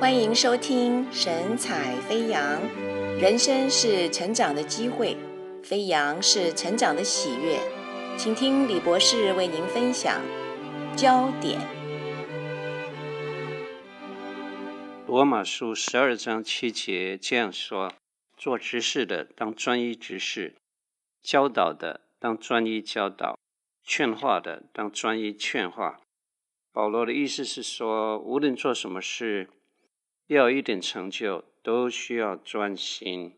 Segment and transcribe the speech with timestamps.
[0.00, 2.62] 欢迎收听神采飞扬，
[3.20, 5.16] 人生是成长的机会，
[5.64, 7.58] 飞扬是成长的喜悦。
[8.16, 10.22] 请听李博士为您分享
[10.96, 11.60] 焦点。
[15.08, 17.92] 罗马书十二章七节这样说：
[18.36, 20.54] 做执事的当专一执事，
[21.20, 23.36] 教导的当专一教导，
[23.82, 25.98] 劝化的当专一劝化。
[26.72, 29.48] 保罗的意思是说，无论做什么事，
[30.28, 33.34] 要一点成就，都需要专心。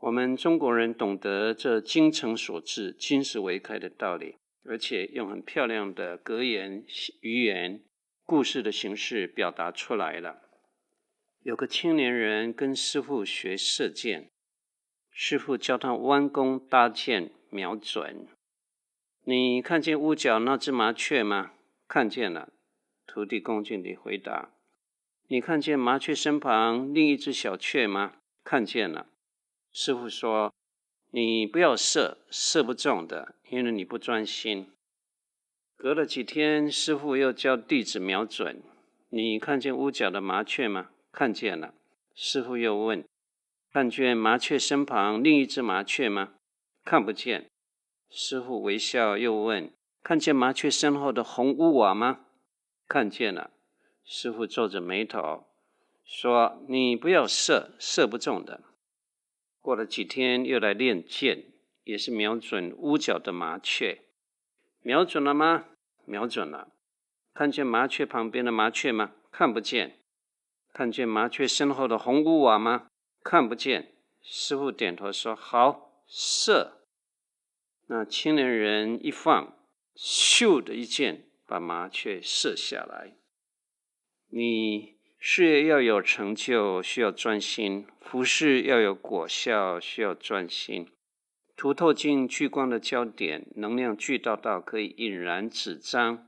[0.00, 6.84] 我们中国人懂得这精诚所至、金石为开的道理，而且用很漂亮的格言、
[7.20, 7.82] 语言、
[8.24, 10.40] 故事的形式表达出来了。
[11.42, 14.30] 有个青年人跟师父学射箭，
[15.10, 18.26] 师父教他弯弓搭箭，瞄准。
[19.24, 21.52] 你看见屋角那只麻雀吗？
[21.86, 22.52] 看见了。
[23.06, 24.50] 徒弟恭敬地回答
[25.28, 28.14] ：“你看见麻雀身旁另一只小雀吗？”
[28.44, 29.06] 看见了。
[29.72, 30.54] 师傅说
[31.10, 34.70] ：“你不要射，射不中的，因为你不专心。”
[35.76, 38.62] 隔了几天，师傅又教弟子瞄准
[39.10, 41.74] ：“你看见屋角的麻雀吗？”看见了。
[42.14, 43.04] 师傅又问
[43.72, 46.34] ：“看见麻雀身旁另一只麻雀吗？”
[46.84, 47.50] 看不见。
[48.08, 49.70] 师傅微笑又问
[50.02, 52.20] ：“看见麻雀身后的红屋瓦吗？”
[52.88, 53.50] 看见了，
[54.06, 55.48] 师傅皱着眉头
[56.04, 58.62] 说：“你不要射，射不中的。”
[59.60, 64.02] 过了几天，又来练箭，也是瞄准屋角的麻雀。
[64.80, 65.64] 瞄准了吗？
[66.04, 66.68] 瞄准了。
[67.34, 69.12] 看见麻雀旁边的麻雀吗？
[69.32, 69.98] 看不见。
[70.72, 72.86] 看见麻雀身后的红屋瓦吗？
[73.24, 73.92] 看不见。
[74.22, 76.84] 师傅点头说：“好，射。”
[77.88, 79.56] 那青年人一放，
[79.96, 81.24] 咻的一箭。
[81.48, 83.14] 把麻雀射下来。
[84.28, 90.88] 你事业要有成就，需要专心；服事要有果效，需要专心。
[91.56, 96.26] 凸透镜聚光的焦点，能量聚到到可以引燃纸张；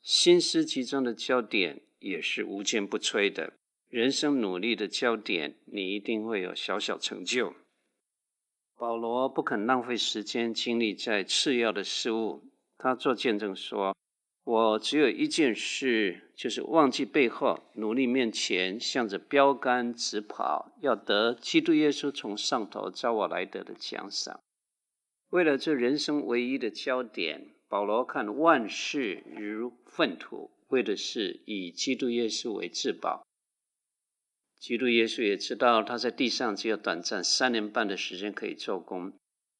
[0.00, 3.52] 心思集中的焦点，也是无坚不摧的。
[3.88, 7.52] 人生努力的焦点，你一定会有小小成就。
[8.78, 12.44] 保罗不肯浪费时间精力在次要的事物，
[12.78, 13.94] 他做见证说。
[14.42, 24.40] 我只有一件事，就是忘记背后，努力面前，向着标杆直跑，要得基督耶稣从上头召我来得的奖赏。
[25.28, 33.22] 为了这人生唯一的焦点，保罗看万事如粪土，为的是以基督耶稣为至宝。
[34.58, 39.12] 基督耶稣也知道他在地上只有短暂三年半的时间可以做工，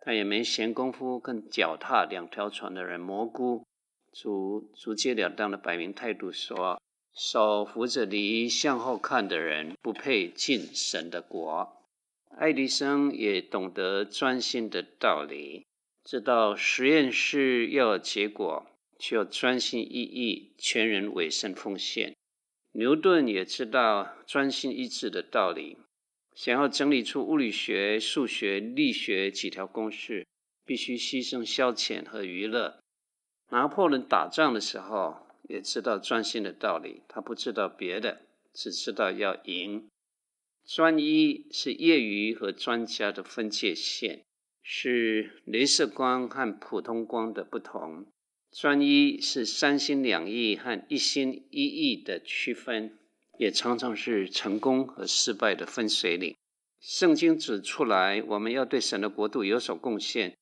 [0.00, 3.64] 他也没闲工夫跟脚踏两条船的人蘑菇。
[4.12, 6.80] 主直截了当的摆明态度说
[7.14, 11.78] ：“手扶着犁向后看的人，不配进神的国。”
[12.38, 15.66] 爱迪生也懂得专心的道理，
[16.04, 18.66] 知道实验室要有结果，
[18.98, 22.14] 需要专心一意、全人委身奉献。
[22.72, 25.76] 牛顿也知道专心一致的道理，
[26.34, 30.26] 想要整理出物理学、数学、力学几条公式，
[30.64, 32.81] 必须牺牲消遣和娱乐。
[33.52, 38.22] 拿破仑打仗的时候也知道专心的道理，他不知道别的，
[38.54, 39.86] 只知道要赢。
[40.64, 44.22] 专一是业余和专家的分界线，
[44.62, 48.06] 是镭射光和普通光的不同。
[48.50, 52.96] 专一是三心两意和一心一意的区分，
[53.38, 56.34] 也常常是成功和失败的分水岭。
[56.80, 60.34] 圣经指出来，我们要对神的国度有所贡献。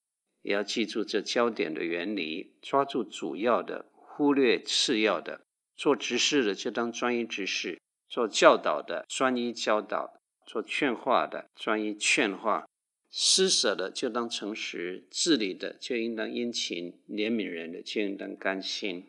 [0.43, 5.43] 也要记住这焦点的原理，抓住主要的，忽略次要的。
[5.77, 12.69] 做执事的就当专一执事，做教导的专一教导，做劝化的专一劝化，
[13.11, 19.07] 施舍的就当诚实，治理的就应当殷勤，怜悯人的就应当甘心。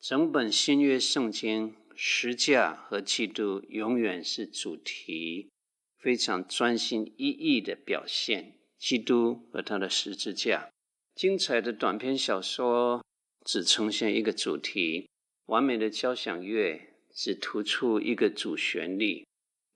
[0.00, 5.50] 整本新约圣经，十架和基督永远是主题，
[5.98, 8.59] 非常专心一意的表现。
[8.80, 10.70] 基督和他的十字架，
[11.14, 13.04] 精彩的短篇小说
[13.44, 15.06] 只呈现一个主题，
[15.46, 16.80] 完美的交响乐
[17.14, 19.26] 只突出一个主旋律，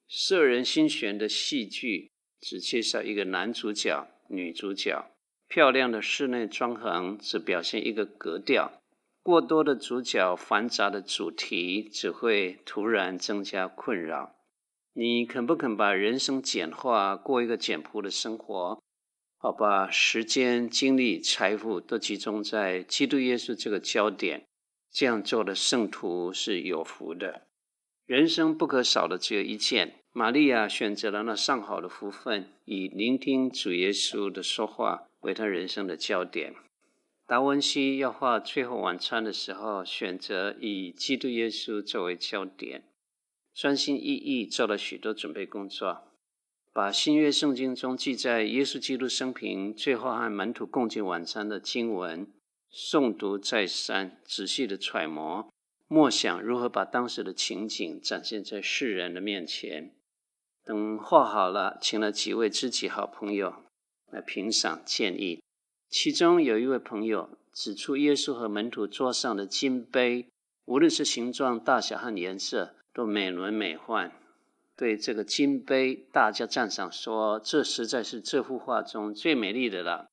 [0.09, 2.11] 摄人心弦的戏剧
[2.41, 5.11] 只介绍一个男主角、女主角，
[5.49, 8.81] 漂亮的室内装潢只表现一个格调，
[9.23, 14.35] 过多的主角、繁杂的主题只会突然增加困扰。
[14.95, 18.81] 你肯不肯把人生简化，过一个简朴的生活？
[19.45, 24.47] 好，把时间、精力、财富都集中在基督耶稣这个焦点，
[24.91, 27.43] 这样做的圣徒是有福的。
[28.07, 29.97] 人生不可少的只有一件。
[30.13, 36.55] 玛利亚选择了那上好的福分，以聆听主耶稣的说话为他人生的焦点。
[37.27, 42.85] 达文西要画《最后晚餐》的时候，选择以基督耶稣作为焦点，
[43.55, 46.05] 专心一意做了许多准备工作，
[46.75, 52.27] 把新约圣经中记载耶稣基督生平最后和门徒共进晚餐的经文
[52.69, 55.49] 诵读再三，仔细的揣摩。
[55.87, 59.95] 默想如何把当时的情景展现在世人的面前。
[60.65, 63.55] 等画好了，请了几位知己好朋友
[64.11, 65.41] 来评赏建议。
[65.89, 70.27] 其中有一位朋友指出，耶稣和门徒桌上的金杯，
[70.65, 74.11] 无论是形状、大小和颜色，都美轮美奂。
[74.77, 80.07] 对这个金杯，大加赞赏说：“这实在是这幅画中最美丽的了。”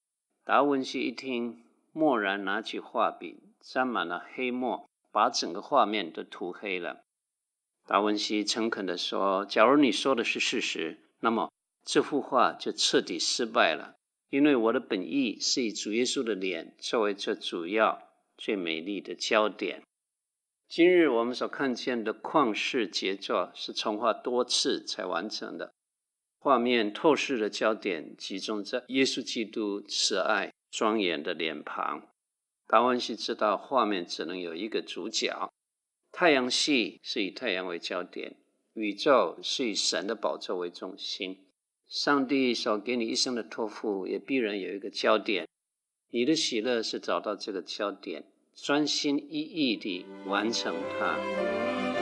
[0.45, 4.87] 达文西一听，默然拿起画笔，沾满了黑墨。
[5.13, 7.01] 把整个画面都涂黑了。
[7.85, 11.51] 达文西诚恳地说：“假如你说的是事实，那么
[11.83, 13.95] 这幅画就彻底失败了，
[14.29, 18.01] 因为我的本意是以主耶稣的脸作为这主要、
[18.37, 19.83] 最美丽的焦点。
[20.71, 25.73] 今日我们所看见的旷世杰作是重画多次才完成的，
[26.39, 32.07] 画面透视的焦点集中在耶稣基督慈爱庄严的脸庞。”
[32.65, 35.51] 达文西知道画面只能有一个主角，
[36.09, 38.37] 太阳系是以太阳为焦点，
[38.71, 41.49] 宇宙是以神的宝座为中心。
[41.89, 45.45] 上帝所给你一生的托付也必然有一个焦点，
[46.11, 52.00] 你的喜乐是找到这个焦点，专心一意地完成它。